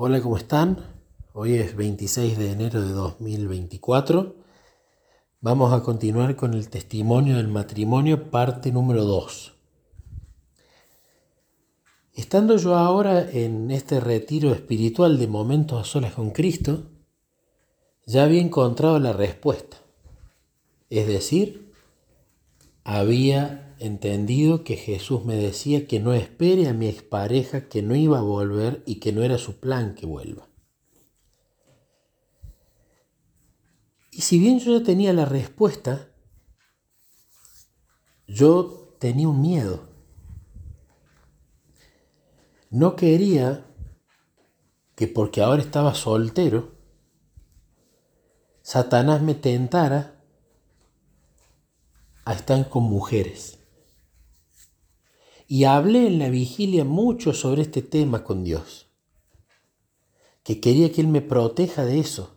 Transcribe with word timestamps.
Hola, 0.00 0.20
¿cómo 0.20 0.36
están? 0.36 0.78
Hoy 1.32 1.54
es 1.54 1.74
26 1.74 2.38
de 2.38 2.52
enero 2.52 2.80
de 2.82 2.92
2024. 2.92 4.36
Vamos 5.40 5.72
a 5.72 5.82
continuar 5.82 6.36
con 6.36 6.54
el 6.54 6.70
testimonio 6.70 7.36
del 7.36 7.48
matrimonio, 7.48 8.30
parte 8.30 8.70
número 8.70 9.04
2. 9.04 9.54
Estando 12.14 12.56
yo 12.58 12.76
ahora 12.76 13.28
en 13.28 13.72
este 13.72 13.98
retiro 13.98 14.52
espiritual 14.52 15.18
de 15.18 15.26
momentos 15.26 15.80
a 15.80 15.84
solas 15.84 16.12
con 16.12 16.30
Cristo, 16.30 16.84
ya 18.06 18.22
había 18.22 18.40
encontrado 18.40 19.00
la 19.00 19.12
respuesta. 19.12 19.78
Es 20.90 21.08
decir, 21.08 21.72
había 22.84 23.67
entendido 23.78 24.64
que 24.64 24.76
Jesús 24.76 25.24
me 25.24 25.36
decía 25.36 25.86
que 25.86 26.00
no 26.00 26.12
espere 26.12 26.68
a 26.68 26.72
mi 26.72 26.88
expareja, 26.88 27.68
que 27.68 27.82
no 27.82 27.94
iba 27.94 28.18
a 28.18 28.22
volver 28.22 28.82
y 28.86 28.96
que 29.00 29.12
no 29.12 29.22
era 29.22 29.38
su 29.38 29.60
plan 29.60 29.94
que 29.94 30.06
vuelva. 30.06 30.48
Y 34.10 34.22
si 34.22 34.38
bien 34.38 34.58
yo 34.58 34.82
tenía 34.82 35.12
la 35.12 35.24
respuesta, 35.24 36.08
yo 38.26 38.96
tenía 38.98 39.28
un 39.28 39.40
miedo. 39.40 39.88
No 42.70 42.96
quería 42.96 43.64
que 44.96 45.06
porque 45.06 45.40
ahora 45.40 45.62
estaba 45.62 45.94
soltero, 45.94 46.72
Satanás 48.62 49.22
me 49.22 49.34
tentara 49.34 50.20
a 52.24 52.32
estar 52.34 52.68
con 52.68 52.82
mujeres. 52.82 53.57
Y 55.50 55.64
hablé 55.64 56.06
en 56.06 56.18
la 56.18 56.28
vigilia 56.28 56.84
mucho 56.84 57.32
sobre 57.32 57.62
este 57.62 57.80
tema 57.80 58.22
con 58.22 58.44
Dios, 58.44 58.90
que 60.42 60.60
quería 60.60 60.92
que 60.92 61.00
Él 61.00 61.08
me 61.08 61.22
proteja 61.22 61.86
de 61.86 62.00
eso, 62.00 62.36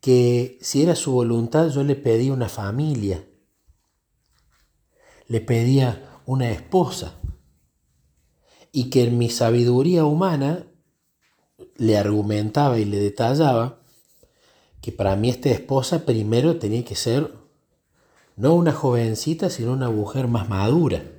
que 0.00 0.58
si 0.60 0.82
era 0.82 0.96
su 0.96 1.12
voluntad 1.12 1.68
yo 1.68 1.84
le 1.84 1.94
pedía 1.94 2.32
una 2.32 2.48
familia, 2.48 3.24
le 5.28 5.40
pedía 5.40 6.20
una 6.26 6.50
esposa, 6.50 7.14
y 8.72 8.90
que 8.90 9.04
en 9.04 9.16
mi 9.16 9.30
sabiduría 9.30 10.04
humana 10.04 10.66
le 11.76 11.96
argumentaba 11.96 12.80
y 12.80 12.84
le 12.84 12.98
detallaba 12.98 13.80
que 14.80 14.90
para 14.90 15.14
mí 15.14 15.30
esta 15.30 15.50
esposa 15.50 16.04
primero 16.04 16.58
tenía 16.58 16.84
que 16.84 16.96
ser 16.96 17.32
no 18.34 18.54
una 18.54 18.72
jovencita, 18.72 19.50
sino 19.50 19.72
una 19.72 19.90
mujer 19.90 20.26
más 20.26 20.48
madura 20.48 21.14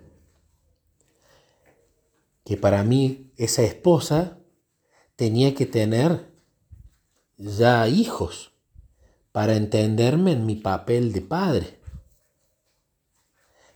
que 2.49 2.57
para 2.57 2.83
mí 2.83 3.31
esa 3.37 3.61
esposa 3.61 4.39
tenía 5.15 5.53
que 5.53 5.67
tener 5.67 6.33
ya 7.37 7.87
hijos 7.87 8.53
para 9.31 9.55
entenderme 9.55 10.31
en 10.31 10.47
mi 10.47 10.55
papel 10.55 11.13
de 11.13 11.21
padre. 11.21 11.79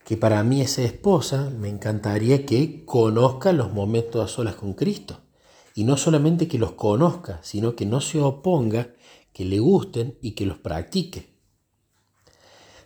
Que 0.03 0.17
para 0.17 0.43
mí 0.43 0.59
esa 0.59 0.81
esposa 0.81 1.51
me 1.51 1.69
encantaría 1.69 2.47
que 2.47 2.83
conozca 2.83 3.53
los 3.53 3.71
momentos 3.71 4.25
a 4.25 4.27
solas 4.27 4.55
con 4.55 4.73
Cristo. 4.73 5.19
Y 5.75 5.83
no 5.83 5.95
solamente 5.95 6.47
que 6.47 6.57
los 6.57 6.71
conozca, 6.71 7.39
sino 7.43 7.75
que 7.75 7.85
no 7.85 8.01
se 8.01 8.19
oponga, 8.21 8.95
que 9.33 9.45
le 9.45 9.59
gusten 9.59 10.17
y 10.19 10.31
que 10.31 10.47
los 10.47 10.57
practique. 10.57 11.29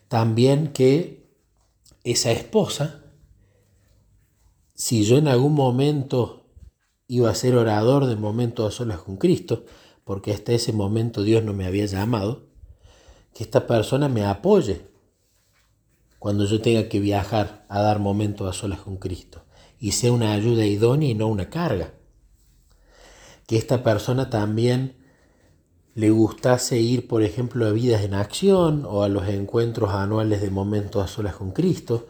También 0.09 0.73
que 0.73 1.31
esa 2.03 2.31
esposa 2.31 3.06
si 4.77 5.03
yo 5.03 5.17
en 5.17 5.27
algún 5.27 5.55
momento 5.55 6.45
iba 7.07 7.31
a 7.31 7.35
ser 7.35 7.55
orador 7.55 8.05
de 8.05 8.15
momentos 8.15 8.67
a 8.67 8.77
solas 8.77 8.99
con 8.99 9.17
Cristo, 9.17 9.65
porque 10.03 10.31
hasta 10.31 10.51
ese 10.51 10.71
momento 10.71 11.23
Dios 11.23 11.43
no 11.43 11.51
me 11.51 11.65
había 11.65 11.87
llamado, 11.87 12.43
que 13.33 13.43
esta 13.43 13.65
persona 13.65 14.07
me 14.07 14.23
apoye 14.23 14.85
cuando 16.19 16.45
yo 16.45 16.61
tenga 16.61 16.89
que 16.89 16.99
viajar 16.99 17.65
a 17.69 17.81
dar 17.81 17.97
momentos 17.97 18.47
a 18.47 18.53
solas 18.53 18.79
con 18.81 18.97
Cristo 18.97 19.43
y 19.79 19.93
sea 19.93 20.11
una 20.11 20.33
ayuda 20.33 20.63
idónea 20.63 21.09
y 21.09 21.15
no 21.15 21.25
una 21.25 21.49
carga. 21.49 21.93
Que 23.47 23.57
esta 23.57 23.81
persona 23.81 24.29
también 24.29 24.97
le 25.95 26.11
gustase 26.11 26.79
ir, 26.79 27.07
por 27.07 27.23
ejemplo, 27.23 27.65
a 27.65 27.71
Vidas 27.71 28.03
en 28.03 28.13
Acción 28.13 28.85
o 28.87 29.01
a 29.01 29.09
los 29.09 29.27
encuentros 29.27 29.89
anuales 29.95 30.39
de 30.39 30.51
momentos 30.51 31.03
a 31.03 31.07
solas 31.07 31.35
con 31.35 31.49
Cristo, 31.49 32.05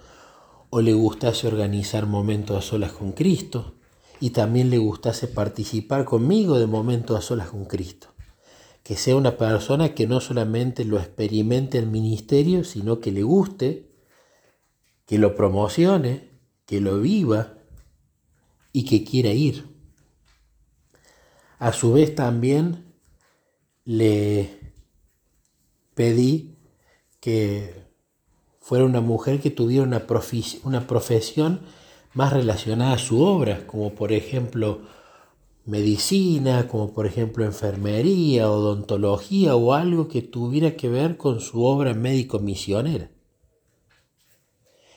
o 0.69 0.81
le 0.81 0.93
gustase 0.93 1.47
organizar 1.47 2.05
momentos 2.05 2.57
a 2.57 2.61
solas 2.61 2.91
con 2.91 3.13
Cristo 3.13 3.75
y 4.19 4.31
también 4.31 4.69
le 4.69 4.77
gustase 4.77 5.27
participar 5.27 6.05
conmigo 6.05 6.59
de 6.59 6.67
momentos 6.67 7.17
a 7.17 7.21
solas 7.21 7.49
con 7.49 7.65
Cristo. 7.65 8.09
Que 8.83 8.95
sea 8.95 9.15
una 9.15 9.37
persona 9.37 9.93
que 9.93 10.07
no 10.07 10.21
solamente 10.21 10.85
lo 10.85 10.97
experimente 10.97 11.77
el 11.77 11.87
ministerio, 11.87 12.63
sino 12.63 12.99
que 12.99 13.11
le 13.11 13.23
guste, 13.23 13.91
que 15.05 15.17
lo 15.17 15.35
promocione, 15.35 16.29
que 16.65 16.81
lo 16.81 16.99
viva 16.99 17.53
y 18.71 18.85
que 18.85 19.03
quiera 19.03 19.31
ir. 19.31 19.65
A 21.59 21.73
su 21.73 21.93
vez 21.93 22.13
también 22.15 22.93
le 23.83 24.73
pedí 25.95 26.57
que 27.19 27.86
fuera 28.67 28.83
una 28.83 28.99
mujer 28.99 29.39
que 29.39 29.49
tuviera 29.49 29.85
una, 29.85 30.05
una 30.65 30.87
profesión 30.87 31.61
más 32.13 32.33
relacionada 32.33 32.95
a 32.95 32.97
su 32.97 33.21
obra, 33.21 33.65
como 33.65 33.95
por 33.95 34.11
ejemplo 34.11 34.81
medicina, 35.63 36.67
como 36.67 36.91
por 36.91 37.05
ejemplo 37.05 37.45
enfermería, 37.45 38.51
odontología 38.51 39.55
o 39.55 39.73
algo 39.73 40.09
que 40.09 40.21
tuviera 40.21 40.75
que 40.75 40.89
ver 40.89 41.15
con 41.15 41.39
su 41.39 41.63
obra 41.63 41.93
médico-misionera. 41.93 43.09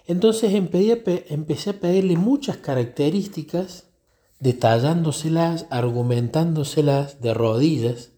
Entonces 0.04 0.52
empecé 0.52 1.70
a 1.70 1.74
pedirle 1.74 2.16
muchas 2.16 2.56
características, 2.56 3.86
detallándoselas, 4.40 5.66
argumentándoselas 5.70 7.20
de 7.20 7.34
rodillas, 7.34 8.10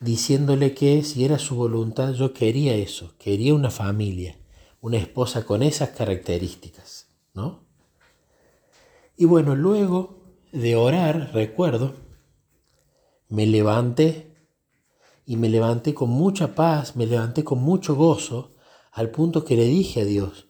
diciéndole 0.00 0.72
que 0.72 1.02
si 1.02 1.26
era 1.26 1.38
su 1.38 1.56
voluntad 1.56 2.14
yo 2.14 2.32
quería 2.32 2.74
eso, 2.74 3.12
quería 3.18 3.54
una 3.54 3.70
familia 3.70 4.38
una 4.86 4.98
esposa 4.98 5.44
con 5.44 5.64
esas 5.64 5.88
características, 5.88 7.08
¿no? 7.34 7.64
Y 9.16 9.24
bueno, 9.24 9.56
luego 9.56 10.22
de 10.52 10.76
orar, 10.76 11.32
recuerdo, 11.34 11.94
me 13.28 13.46
levanté 13.46 14.46
y 15.24 15.38
me 15.38 15.48
levanté 15.48 15.92
con 15.92 16.10
mucha 16.10 16.54
paz, 16.54 16.94
me 16.94 17.04
levanté 17.04 17.42
con 17.42 17.58
mucho 17.58 17.96
gozo, 17.96 18.54
al 18.92 19.10
punto 19.10 19.44
que 19.44 19.56
le 19.56 19.64
dije 19.64 20.02
a 20.02 20.04
Dios, 20.04 20.46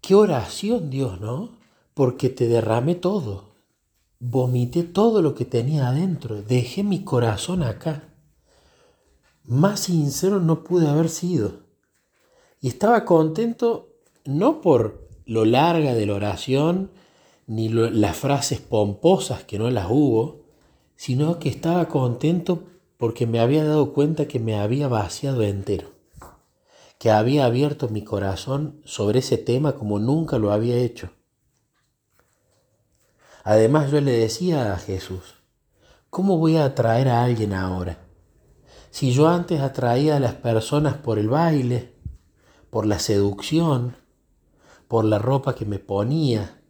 qué 0.00 0.14
oración 0.14 0.88
Dios, 0.88 1.20
¿no? 1.20 1.58
Porque 1.92 2.28
te 2.28 2.46
derramé 2.46 2.94
todo, 2.94 3.56
vomité 4.20 4.84
todo 4.84 5.22
lo 5.22 5.34
que 5.34 5.44
tenía 5.44 5.88
adentro, 5.88 6.40
dejé 6.40 6.84
mi 6.84 7.02
corazón 7.02 7.64
acá. 7.64 8.14
Más 9.42 9.80
sincero 9.80 10.38
no 10.38 10.62
pude 10.62 10.86
haber 10.86 11.08
sido. 11.08 11.71
Y 12.62 12.68
estaba 12.68 13.04
contento 13.04 13.88
no 14.24 14.60
por 14.60 15.08
lo 15.26 15.44
larga 15.44 15.94
de 15.94 16.06
la 16.06 16.14
oración, 16.14 16.92
ni 17.48 17.68
las 17.68 18.16
frases 18.16 18.60
pomposas 18.60 19.42
que 19.42 19.58
no 19.58 19.68
las 19.68 19.88
hubo, 19.90 20.42
sino 20.94 21.40
que 21.40 21.48
estaba 21.48 21.88
contento 21.88 22.62
porque 22.98 23.26
me 23.26 23.40
había 23.40 23.64
dado 23.64 23.92
cuenta 23.92 24.28
que 24.28 24.38
me 24.38 24.60
había 24.60 24.86
vaciado 24.86 25.42
entero, 25.42 25.90
que 26.98 27.10
había 27.10 27.46
abierto 27.46 27.88
mi 27.88 28.04
corazón 28.04 28.80
sobre 28.84 29.18
ese 29.18 29.38
tema 29.38 29.74
como 29.74 29.98
nunca 29.98 30.38
lo 30.38 30.52
había 30.52 30.76
hecho. 30.76 31.10
Además 33.42 33.90
yo 33.90 34.00
le 34.00 34.12
decía 34.12 34.72
a 34.72 34.78
Jesús, 34.78 35.42
¿cómo 36.10 36.38
voy 36.38 36.58
a 36.58 36.66
atraer 36.66 37.08
a 37.08 37.24
alguien 37.24 37.54
ahora? 37.54 37.98
Si 38.92 39.10
yo 39.10 39.26
antes 39.26 39.60
atraía 39.60 40.16
a 40.16 40.20
las 40.20 40.34
personas 40.34 40.94
por 40.94 41.18
el 41.18 41.28
baile, 41.28 41.91
por 42.72 42.86
la 42.86 42.98
seducción, 42.98 43.96
por 44.88 45.04
la 45.04 45.18
ropa 45.18 45.54
que 45.54 45.66
me 45.66 45.78
ponía. 45.78 46.62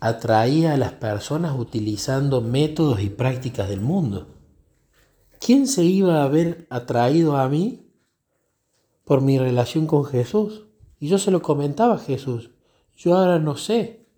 Atraía 0.00 0.74
a 0.74 0.76
las 0.76 0.92
personas 0.92 1.58
utilizando 1.58 2.42
métodos 2.42 3.00
y 3.00 3.08
prácticas 3.08 3.70
del 3.70 3.80
mundo. 3.80 4.26
¿Quién 5.40 5.66
se 5.66 5.84
iba 5.84 6.16
a 6.16 6.24
haber 6.24 6.66
atraído 6.68 7.38
a 7.38 7.48
mí 7.48 7.90
por 9.06 9.22
mi 9.22 9.38
relación 9.38 9.86
con 9.86 10.04
Jesús? 10.04 10.66
Y 11.00 11.08
yo 11.08 11.16
se 11.16 11.30
lo 11.30 11.40
comentaba 11.40 11.94
a 11.94 11.98
Jesús. 11.98 12.50
Yo 12.94 13.16
ahora 13.16 13.38
no 13.38 13.56
sé 13.56 14.10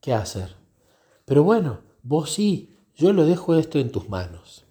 qué 0.00 0.12
hacer. 0.14 0.54
Pero 1.24 1.42
bueno, 1.42 1.80
vos 2.04 2.30
sí, 2.30 2.78
yo 2.94 3.12
lo 3.12 3.26
dejo 3.26 3.56
esto 3.56 3.80
en 3.80 3.90
tus 3.90 4.08
manos. 4.08 4.63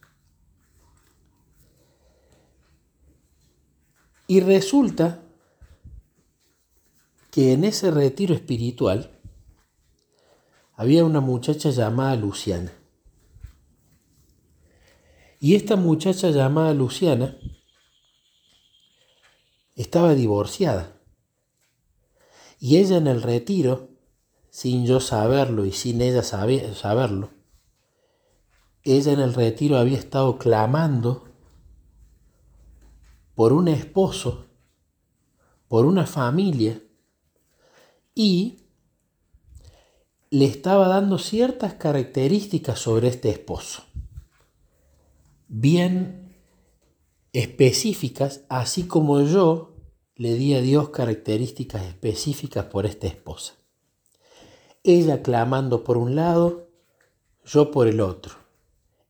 Y 4.28 4.40
resulta 4.40 5.24
que 7.32 7.54
en 7.54 7.64
ese 7.64 7.92
retiro 7.92 8.34
espiritual 8.34 9.20
había 10.76 11.04
una 11.04 11.20
muchacha 11.20 11.72
llamada 11.72 12.16
Luciana. 12.16 12.72
Y 15.40 15.56
esta 15.56 15.76
muchacha 15.76 16.30
llamada 16.30 16.74
Luciana 16.74 17.38
estaba 19.76 20.14
divorciada. 20.14 20.94
Y 22.60 22.78
ella 22.78 22.98
en 22.98 23.08
el 23.08 23.22
retiro, 23.22 23.90
sin 24.50 24.86
yo 24.86 25.00
saberlo 25.00 25.66
y 25.66 25.72
sin 25.72 26.02
ella 26.02 26.24
saberlo, 26.24 27.32
ella 28.84 29.12
en 29.12 29.20
el 29.20 29.34
retiro 29.34 29.78
había 29.78 29.98
estado 29.98 30.38
clamando 30.38 31.33
por 33.36 33.54
un 33.54 33.68
esposo, 33.68 34.46
por 35.68 35.86
una 35.86 36.06
familia, 36.06 36.82
y 38.14 38.60
le 40.30 40.46
estaba 40.46 40.88
dando 40.88 41.18
ciertas 41.18 41.76
características 41.76 42.80
sobre 42.80 43.08
este 43.08 43.30
esposo, 43.30 43.84
bien 45.48 46.36
específicas, 47.34 48.42
así 48.50 48.84
como 48.84 49.22
yo 49.22 49.76
le 50.16 50.36
di 50.36 50.54
a 50.54 50.62
Dios 50.62 50.90
características 50.90 51.84
específicas 51.84 52.66
por 52.66 52.86
esta 52.86 53.08
esposa. 53.08 53.54
Ella 54.84 55.24
clamando 55.24 55.84
por 55.84 55.98
un 55.98 56.16
lado, 56.16 56.70
yo 57.46 57.72
por 57.72 57.88
el 57.88 58.00
otro. 58.00 58.36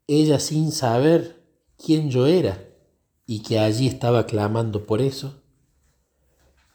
Ella 0.08 0.40
sin 0.40 0.72
saber 0.72 1.44
quién 1.78 2.10
yo 2.10 2.26
era 2.28 2.73
y 3.26 3.42
que 3.42 3.60
allí 3.60 3.88
estaba 3.88 4.26
clamando 4.26 4.86
por 4.86 5.02
eso, 5.02 5.42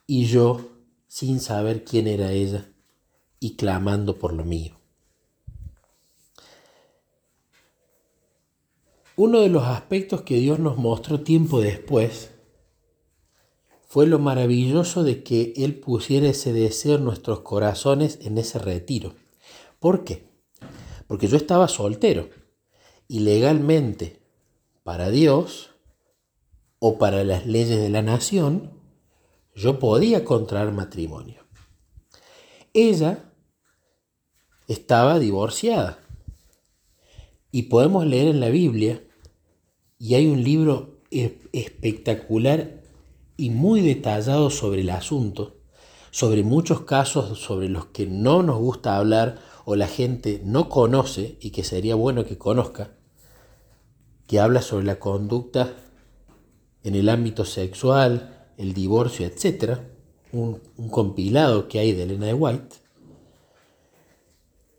y 0.07 0.27
yo 0.27 0.61
sin 1.07 1.41
saber 1.41 1.85
quién 1.85 2.07
era 2.07 2.33
ella 2.33 2.73
y 3.41 3.57
clamando 3.57 4.19
por 4.19 4.33
lo 4.33 4.45
mío. 4.45 4.79
Uno 9.17 9.41
de 9.41 9.49
los 9.49 9.65
aspectos 9.65 10.23
que 10.23 10.37
Dios 10.37 10.61
nos 10.61 10.77
mostró 10.77 11.21
tiempo 11.21 11.61
después 11.61 12.31
fue 13.89 14.07
lo 14.07 14.19
maravilloso 14.19 15.03
de 15.03 15.25
que 15.25 15.55
Él 15.57 15.75
pusiera 15.75 16.29
ese 16.29 16.53
deseo 16.53 16.97
en 16.97 17.05
nuestros 17.05 17.41
corazones 17.41 18.19
en 18.23 18.39
ese 18.39 18.59
retiro. 18.59 19.15
¿Por 19.81 20.05
qué? 20.05 20.29
Porque 21.07 21.27
yo 21.27 21.37
estaba 21.37 21.69
soltero 21.69 22.29
y 23.09 23.21
legalmente 23.21 24.21
para 24.85 25.11
Dios 25.11 25.71
o 26.79 26.99
para 26.99 27.25
las 27.25 27.47
leyes 27.47 27.79
de 27.79 27.89
la 27.89 28.03
nación, 28.03 28.73
yo 29.55 29.79
podía 29.79 30.25
contraer 30.25 30.73
matrimonio. 30.73 31.45
Ella 32.73 33.33
estaba 34.69 35.19
divorciada. 35.19 35.99
Y 37.51 37.63
podemos 37.63 38.07
leer 38.07 38.29
en 38.29 38.41
la 38.41 38.51
Biblia, 38.51 39.03
y 39.99 40.15
hay 40.15 40.27
un 40.27 40.45
libro 40.45 41.01
espectacular 41.11 42.83
y 43.37 43.51
muy 43.51 43.81
detallado 43.81 44.51
sobre 44.51 44.83
el 44.83 44.91
asunto, 44.91 45.57
sobre 46.11 46.43
muchos 46.43 46.83
casos 46.83 47.39
sobre 47.41 47.69
los 47.69 47.87
que 47.87 48.07
no 48.07 48.43
nos 48.43 48.59
gusta 48.59 48.97
hablar 48.97 49.39
o 49.65 49.77
la 49.77 49.89
gente 49.89 50.41
no 50.45 50.69
conoce 50.69 51.37
y 51.41 51.51
que 51.51 51.65
sería 51.65 51.95
bueno 51.95 52.25
que 52.25 52.39
conozca, 52.39 52.97
que 54.27 54.41
habla 54.41 54.63
sobre 54.63 54.85
la 54.85 54.99
conducta 54.99 55.75
en 56.83 56.95
el 56.95 57.09
ámbito 57.09 57.45
sexual, 57.45 58.47
el 58.57 58.75
divorcio, 58.75 59.27
etc. 59.27 59.79
Un, 60.33 60.61
compilado 60.91 61.69
que 61.69 61.79
hay 61.79 61.93
de 61.93 62.03
Elena 62.05 62.27
de 62.27 62.35
White. 62.35 62.77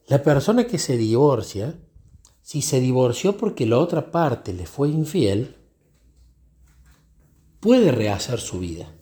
La 0.08 0.24
persona 0.24 0.66
que 0.66 0.78
se 0.78 0.98
divorcia, 0.98 1.80
si 2.42 2.62
se 2.62 2.80
divorció 2.80 3.38
porque 3.38 3.66
la 3.66 3.78
otra 3.78 4.12
parte 4.12 4.54
le 4.54 4.66
fue 4.66 4.90
infiel, 4.90 5.56
puede 7.60 7.92
rehacer 7.92 8.40
su 8.40 8.60
vida. 8.60 8.94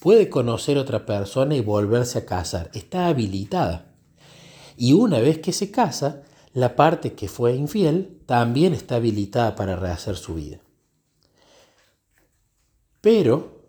Puede 0.00 0.28
conocer 0.28 0.78
otra 0.78 1.06
persona 1.06 1.56
y 1.56 1.60
volverse 1.60 2.18
a 2.18 2.26
casar. 2.26 2.70
Está 2.74 3.06
habilitada. 3.06 3.94
Y 4.76 4.92
una 4.92 5.20
vez 5.20 5.38
que 5.38 5.52
se 5.52 5.70
casa, 5.70 6.22
la 6.52 6.76
parte 6.76 7.14
que 7.14 7.28
fue 7.28 7.54
infiel 7.54 8.20
también 8.26 8.72
está 8.72 8.96
habilitada 8.96 9.56
para 9.56 9.76
rehacer 9.76 10.16
su 10.16 10.34
vida. 10.34 10.60
Pero, 13.06 13.62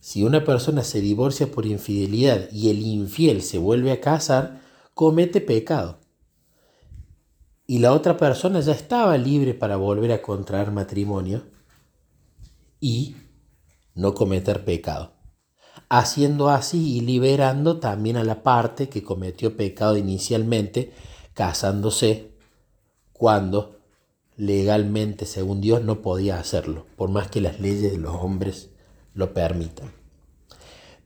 si 0.00 0.22
una 0.22 0.44
persona 0.44 0.84
se 0.84 1.00
divorcia 1.00 1.50
por 1.50 1.64
infidelidad 1.64 2.50
y 2.52 2.68
el 2.68 2.82
infiel 2.82 3.40
se 3.40 3.56
vuelve 3.56 3.90
a 3.90 4.02
casar, 4.02 4.60
comete 4.92 5.40
pecado. 5.40 5.98
Y 7.66 7.78
la 7.78 7.94
otra 7.94 8.18
persona 8.18 8.60
ya 8.60 8.72
estaba 8.72 9.16
libre 9.16 9.54
para 9.54 9.76
volver 9.76 10.12
a 10.12 10.20
contraer 10.20 10.72
matrimonio 10.72 11.46
y 12.80 13.16
no 13.94 14.12
cometer 14.12 14.66
pecado. 14.66 15.14
Haciendo 15.88 16.50
así 16.50 16.98
y 16.98 17.00
liberando 17.00 17.80
también 17.80 18.18
a 18.18 18.24
la 18.24 18.42
parte 18.42 18.90
que 18.90 19.02
cometió 19.02 19.56
pecado 19.56 19.96
inicialmente, 19.96 20.92
casándose 21.32 22.36
cuando 23.14 23.77
legalmente, 24.38 25.26
según 25.26 25.60
Dios, 25.60 25.82
no 25.82 26.00
podía 26.00 26.38
hacerlo, 26.38 26.86
por 26.96 27.10
más 27.10 27.28
que 27.28 27.42
las 27.42 27.60
leyes 27.60 27.92
de 27.92 27.98
los 27.98 28.14
hombres 28.14 28.70
lo 29.12 29.34
permitan. 29.34 29.92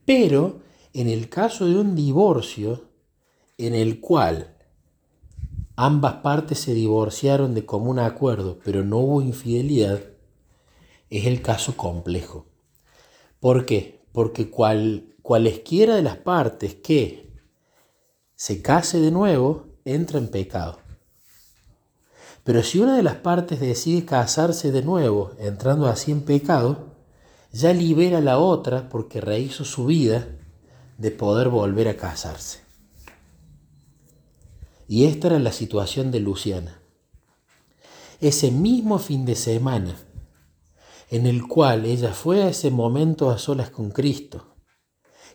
Pero 0.04 0.60
en 0.92 1.08
el 1.08 1.28
caso 1.28 1.66
de 1.66 1.76
un 1.76 1.96
divorcio, 1.96 2.84
en 3.56 3.74
el 3.74 4.00
cual 4.00 4.54
ambas 5.76 6.16
partes 6.16 6.58
se 6.58 6.74
divorciaron 6.74 7.54
de 7.54 7.64
común 7.64 7.98
acuerdo, 7.98 8.58
pero 8.62 8.84
no 8.84 8.98
hubo 8.98 9.22
infidelidad, 9.22 10.00
es 11.08 11.26
el 11.26 11.40
caso 11.40 11.74
complejo. 11.76 12.46
¿Por 13.40 13.64
qué? 13.64 14.04
Porque 14.12 14.50
cual, 14.50 15.14
cualesquiera 15.22 15.96
de 15.96 16.02
las 16.02 16.18
partes 16.18 16.74
que 16.74 17.32
se 18.34 18.60
case 18.60 19.00
de 19.00 19.10
nuevo 19.10 19.68
entra 19.86 20.18
en 20.18 20.28
pecado. 20.28 20.78
Pero 22.44 22.62
si 22.62 22.80
una 22.80 22.96
de 22.96 23.02
las 23.02 23.16
partes 23.16 23.60
decide 23.60 24.04
casarse 24.04 24.72
de 24.72 24.82
nuevo, 24.82 25.32
entrando 25.38 25.86
así 25.86 26.10
en 26.10 26.22
pecado, 26.22 26.96
ya 27.52 27.72
libera 27.72 28.18
a 28.18 28.22
la 28.22 28.38
otra 28.38 28.88
porque 28.88 29.20
rehizo 29.20 29.64
su 29.64 29.86
vida 29.86 30.26
de 30.98 31.10
poder 31.10 31.48
volver 31.48 31.88
a 31.88 31.96
casarse. 31.96 32.60
Y 34.88 35.04
esta 35.04 35.28
era 35.28 35.38
la 35.38 35.52
situación 35.52 36.10
de 36.10 36.20
Luciana. 36.20 36.80
Ese 38.20 38.50
mismo 38.50 38.98
fin 38.98 39.24
de 39.24 39.36
semana 39.36 39.96
en 41.10 41.26
el 41.26 41.46
cual 41.46 41.84
ella 41.84 42.14
fue 42.14 42.42
a 42.42 42.48
ese 42.48 42.70
momento 42.70 43.30
a 43.30 43.38
solas 43.38 43.70
con 43.70 43.90
Cristo 43.90 44.52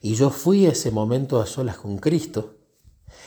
y 0.01 0.15
yo 0.15 0.31
fui 0.31 0.65
a 0.65 0.69
ese 0.69 0.89
momento 0.89 1.39
a 1.39 1.45
solas 1.45 1.77
con 1.77 1.97
Cristo, 1.97 2.55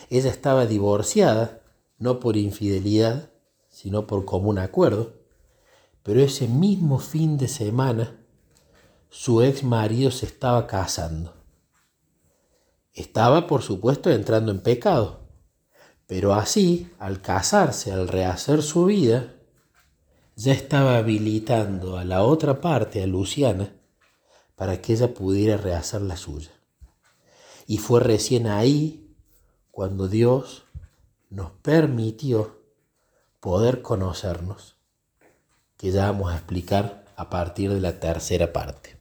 ella 0.08 0.30
estaba 0.30 0.66
divorciada, 0.66 1.62
no 1.98 2.20
por 2.20 2.36
infidelidad, 2.36 3.30
sino 3.80 4.06
por 4.06 4.26
común 4.26 4.58
acuerdo, 4.58 5.14
pero 6.02 6.20
ese 6.20 6.46
mismo 6.48 6.98
fin 6.98 7.38
de 7.38 7.48
semana 7.48 8.14
su 9.08 9.40
ex 9.40 9.64
marido 9.64 10.10
se 10.10 10.26
estaba 10.26 10.66
casando. 10.66 11.32
Estaba, 12.92 13.46
por 13.46 13.62
supuesto, 13.62 14.10
entrando 14.10 14.52
en 14.52 14.60
pecado, 14.60 15.20
pero 16.06 16.34
así, 16.34 16.90
al 16.98 17.22
casarse, 17.22 17.90
al 17.90 18.06
rehacer 18.08 18.62
su 18.62 18.84
vida, 18.84 19.36
ya 20.36 20.52
estaba 20.52 20.98
habilitando 20.98 21.96
a 21.96 22.04
la 22.04 22.22
otra 22.22 22.60
parte, 22.60 23.02
a 23.02 23.06
Luciana, 23.06 23.72
para 24.56 24.82
que 24.82 24.92
ella 24.92 25.14
pudiera 25.14 25.56
rehacer 25.56 26.02
la 26.02 26.18
suya. 26.18 26.50
Y 27.66 27.78
fue 27.78 28.00
recién 28.00 28.46
ahí 28.46 29.16
cuando 29.70 30.06
Dios 30.06 30.64
nos 31.30 31.52
permitió 31.62 32.59
poder 33.40 33.80
conocernos, 33.80 34.76
que 35.78 35.90
ya 35.90 36.10
vamos 36.10 36.30
a 36.30 36.36
explicar 36.36 37.06
a 37.16 37.30
partir 37.30 37.72
de 37.72 37.80
la 37.80 37.98
tercera 37.98 38.52
parte. 38.52 38.99